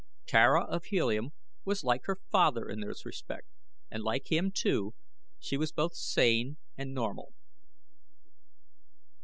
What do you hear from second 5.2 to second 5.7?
she